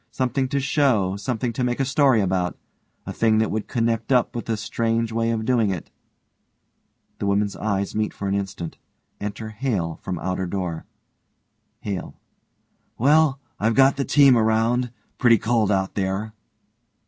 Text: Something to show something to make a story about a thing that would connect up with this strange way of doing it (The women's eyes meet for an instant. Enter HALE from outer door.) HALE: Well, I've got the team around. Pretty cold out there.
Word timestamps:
Something 0.09 0.47
to 0.47 0.59
show 0.59 1.15
something 1.15 1.53
to 1.53 1.63
make 1.63 1.79
a 1.79 1.85
story 1.85 2.21
about 2.21 2.57
a 3.05 3.13
thing 3.13 3.37
that 3.37 3.51
would 3.51 3.67
connect 3.67 4.11
up 4.11 4.35
with 4.35 4.45
this 4.47 4.59
strange 4.59 5.11
way 5.11 5.29
of 5.29 5.45
doing 5.45 5.69
it 5.69 5.91
(The 7.19 7.27
women's 7.27 7.55
eyes 7.55 7.93
meet 7.93 8.11
for 8.11 8.27
an 8.27 8.33
instant. 8.33 8.79
Enter 9.19 9.49
HALE 9.49 9.99
from 10.01 10.17
outer 10.17 10.47
door.) 10.47 10.87
HALE: 11.81 12.15
Well, 12.97 13.39
I've 13.59 13.75
got 13.75 13.95
the 13.95 14.03
team 14.03 14.35
around. 14.35 14.91
Pretty 15.19 15.37
cold 15.37 15.69
out 15.71 15.93
there. 15.93 16.33